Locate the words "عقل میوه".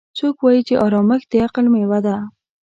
1.45-1.99